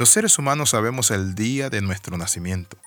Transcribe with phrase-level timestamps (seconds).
[0.00, 2.78] Los seres humanos sabemos el día de nuestro nacimiento,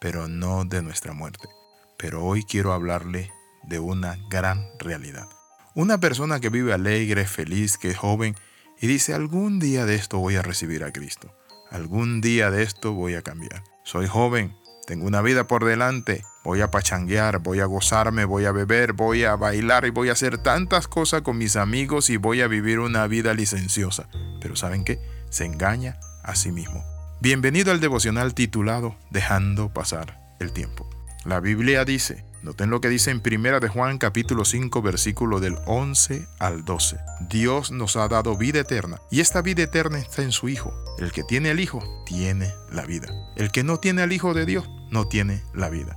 [0.00, 1.48] pero no de nuestra muerte.
[1.96, 3.30] Pero hoy quiero hablarle
[3.62, 5.28] de una gran realidad.
[5.76, 8.34] Una persona que vive alegre, feliz, que es joven
[8.80, 11.32] y dice, algún día de esto voy a recibir a Cristo.
[11.70, 13.62] Algún día de esto voy a cambiar.
[13.84, 14.56] Soy joven,
[14.88, 19.22] tengo una vida por delante, voy a pachanguear, voy a gozarme, voy a beber, voy
[19.22, 22.80] a bailar y voy a hacer tantas cosas con mis amigos y voy a vivir
[22.80, 24.08] una vida licenciosa.
[24.40, 24.98] Pero ¿saben qué?
[25.30, 26.84] Se engaña a mismo.
[27.20, 30.88] Bienvenido al devocional titulado Dejando pasar el tiempo.
[31.24, 35.56] La Biblia dice, noten lo que dice en Primera de Juan capítulo 5 versículo del
[35.66, 36.98] 11 al 12.
[37.30, 40.74] Dios nos ha dado vida eterna y esta vida eterna está en su Hijo.
[40.98, 43.08] El que tiene al Hijo tiene la vida.
[43.36, 45.96] El que no tiene al Hijo de Dios no tiene la vida.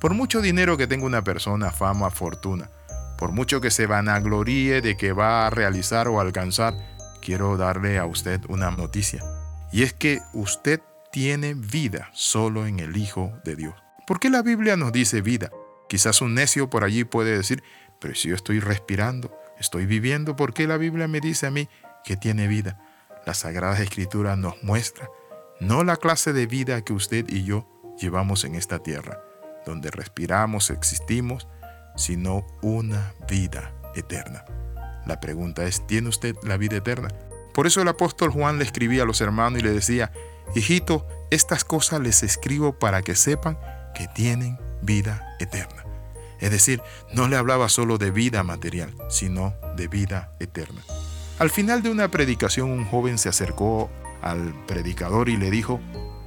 [0.00, 2.70] Por mucho dinero que tenga una persona, fama, fortuna,
[3.18, 6.74] por mucho que se vanagloríe de que va a realizar o alcanzar,
[7.20, 9.22] quiero darle a usted una noticia.
[9.76, 10.80] Y es que usted
[11.12, 13.74] tiene vida solo en el Hijo de Dios.
[14.06, 15.50] ¿Por qué la Biblia nos dice vida?
[15.86, 17.62] Quizás un necio por allí puede decir,
[18.00, 21.68] pero si yo estoy respirando, estoy viviendo, ¿por qué la Biblia me dice a mí
[22.04, 22.80] que tiene vida?
[23.26, 25.10] La Sagrada Escritura nos muestra
[25.60, 27.68] no la clase de vida que usted y yo
[28.00, 29.20] llevamos en esta tierra,
[29.66, 31.48] donde respiramos, existimos,
[31.96, 34.42] sino una vida eterna.
[35.04, 37.10] La pregunta es, ¿tiene usted la vida eterna?
[37.56, 40.12] Por eso el apóstol Juan le escribía a los hermanos y le decía,
[40.54, 43.58] hijito, estas cosas les escribo para que sepan
[43.94, 45.86] que tienen vida eterna.
[46.38, 46.82] Es decir,
[47.14, 50.82] no le hablaba solo de vida material, sino de vida eterna.
[51.38, 53.88] Al final de una predicación un joven se acercó
[54.20, 55.80] al predicador y le dijo,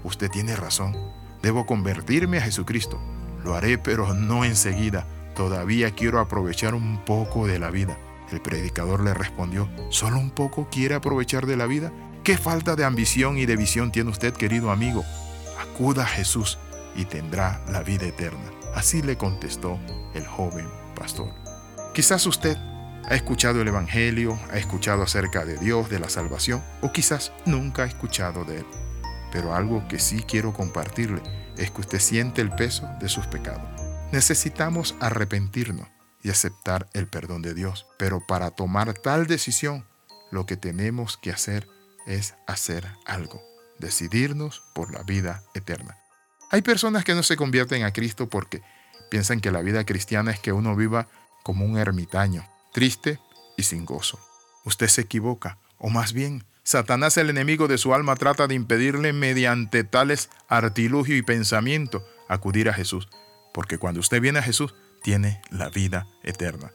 [0.04, 0.98] usted tiene razón,
[1.44, 3.00] debo convertirme a Jesucristo.
[3.44, 5.06] Lo haré, pero no enseguida.
[5.36, 8.00] Todavía quiero aprovechar un poco de la vida.
[8.32, 11.92] El predicador le respondió, ¿solo un poco quiere aprovechar de la vida?
[12.24, 15.04] ¿Qué falta de ambición y de visión tiene usted, querido amigo?
[15.60, 16.60] Acuda a Jesús
[16.96, 18.52] y tendrá la vida eterna.
[18.76, 19.80] Así le contestó
[20.14, 21.34] el joven pastor.
[21.94, 22.56] Quizás usted
[23.10, 27.84] ha escuchado el Evangelio, ha escuchado acerca de Dios, de la salvación, o quizás nunca
[27.84, 28.66] ha escuchado de Él.
[29.32, 31.22] Pero algo que sí quiero compartirle
[31.58, 33.68] es que usted siente el peso de sus pecados.
[34.12, 35.88] Necesitamos arrepentirnos
[36.22, 37.86] y aceptar el perdón de Dios.
[37.98, 39.86] Pero para tomar tal decisión,
[40.32, 41.68] lo que tenemos que hacer
[42.06, 43.42] es hacer algo,
[43.80, 45.98] decidirnos por la vida eterna.
[46.52, 48.62] Hay personas que no se convierten a Cristo porque
[49.10, 51.08] piensan que la vida cristiana es que uno viva
[51.44, 53.20] como un ermitaño, triste
[53.58, 54.20] y sin gozo.
[54.66, 59.14] Usted se equivoca, o más bien, Satanás, el enemigo de su alma, trata de impedirle
[59.14, 63.10] mediante tales artilugio y pensamiento acudir a Jesús,
[63.54, 66.72] porque cuando usted viene a Jesús, tiene la vida eterna.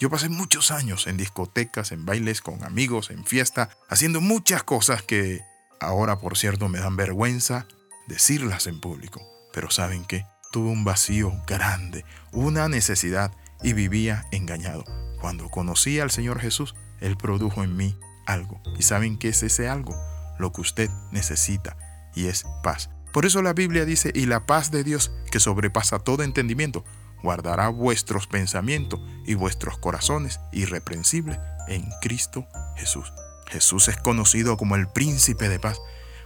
[0.00, 5.02] Yo pasé muchos años en discotecas, en bailes, con amigos, en fiesta, haciendo muchas cosas
[5.02, 5.42] que
[5.80, 7.66] ahora, por cierto, me dan vergüenza
[8.06, 9.20] decirlas en público.
[9.52, 10.24] Pero ¿saben qué?
[10.52, 14.84] Tuve un vacío grande, una necesidad y vivía engañado.
[15.20, 18.60] Cuando conocí al Señor Jesús, Él produjo en mí algo.
[18.78, 20.00] ¿Y saben qué es ese algo?
[20.38, 21.76] Lo que usted necesita
[22.14, 22.90] y es paz.
[23.12, 26.84] Por eso la Biblia dice, y la paz de Dios, que sobrepasa todo entendimiento,
[27.22, 32.46] guardará vuestros pensamientos y vuestros corazones irreprensibles en Cristo
[32.76, 33.12] Jesús.
[33.48, 35.80] Jesús es conocido como el príncipe de paz,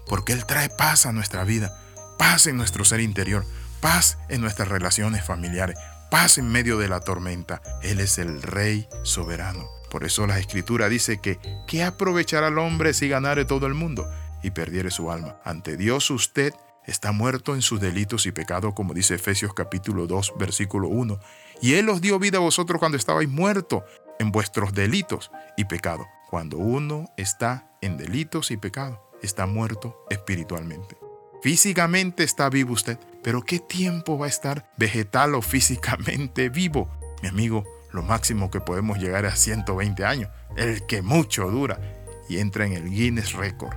[0.06, 1.76] porque Él trae paz a nuestra vida,
[2.18, 3.44] paz en nuestro ser interior,
[3.80, 5.76] paz en nuestras relaciones familiares,
[6.10, 7.62] paz en medio de la tormenta.
[7.82, 9.68] Él es el Rey soberano.
[9.90, 14.10] Por eso la Escritura dice que, ¿qué aprovechará el hombre si ganare todo el mundo
[14.42, 15.36] y perdiere su alma?
[15.44, 16.54] Ante Dios usted
[16.86, 21.18] está muerto en sus delitos y pecados, como dice Efesios capítulo 2, versículo 1.
[21.60, 23.82] Y Él os dio vida a vosotros cuando estabais muertos
[24.18, 26.06] en vuestros delitos y pecados.
[26.30, 30.96] Cuando uno está en delitos y pecados, está muerto espiritualmente.
[31.42, 36.88] Físicamente está vivo usted, pero ¿qué tiempo va a estar vegetal o físicamente vivo?
[37.20, 41.80] Mi amigo, lo máximo que podemos llegar es a 120 años, el que mucho dura,
[42.28, 43.76] y entra en el Guinness Record.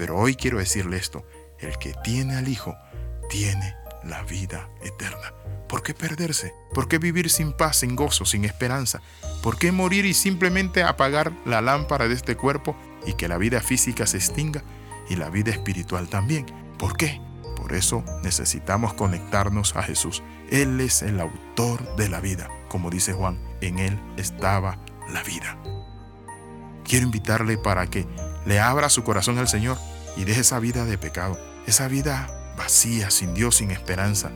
[0.00, 1.26] Pero hoy quiero decirle esto,
[1.58, 2.74] el que tiene al Hijo,
[3.28, 5.34] tiene la vida eterna.
[5.68, 6.54] ¿Por qué perderse?
[6.72, 9.02] ¿Por qué vivir sin paz, sin gozo, sin esperanza?
[9.42, 12.74] ¿Por qué morir y simplemente apagar la lámpara de este cuerpo
[13.04, 14.62] y que la vida física se extinga
[15.10, 16.46] y la vida espiritual también?
[16.78, 17.20] ¿Por qué?
[17.54, 20.22] Por eso necesitamos conectarnos a Jesús.
[20.50, 22.48] Él es el autor de la vida.
[22.70, 24.78] Como dice Juan, en Él estaba
[25.12, 25.58] la vida.
[26.84, 28.06] Quiero invitarle para que
[28.46, 29.76] le abra su corazón al Señor
[30.16, 34.30] y deje esa vida de pecado, esa vida vacía, sin Dios, sin esperanza.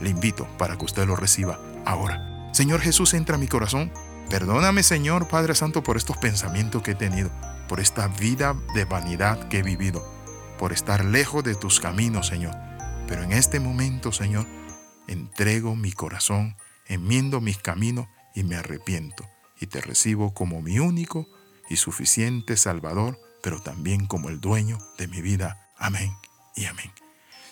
[0.00, 2.50] Le invito para que usted lo reciba ahora.
[2.52, 3.90] Señor Jesús, entra a mi corazón
[4.30, 7.30] Perdóname, Señor Padre Santo, por estos pensamientos que he tenido,
[7.68, 10.04] por esta vida de vanidad que he vivido,
[10.58, 12.54] por estar lejos de tus caminos, Señor.
[13.06, 14.46] Pero en este momento, Señor,
[15.06, 16.56] entrego mi corazón,
[16.86, 19.28] enmiendo mis caminos y me arrepiento
[19.60, 21.28] y te recibo como mi único
[21.68, 25.68] y suficiente Salvador, pero también como el dueño de mi vida.
[25.76, 26.16] Amén
[26.56, 26.90] y amén.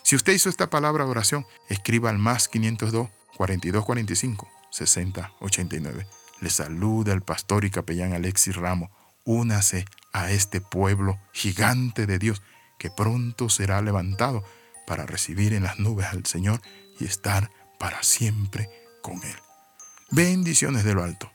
[0.02, 6.06] Si usted hizo esta palabra oración, escriba al más 502 4245 6089.
[6.40, 8.90] Le saluda el pastor y capellán Alexis Ramos.
[9.24, 9.84] Únase
[10.14, 12.42] a este pueblo gigante de Dios
[12.78, 14.42] que pronto será levantado
[14.86, 16.62] para recibir en las nubes al Señor
[16.98, 18.70] y estar para siempre
[19.02, 19.36] con Él.
[20.10, 21.31] Bendiciones de lo alto.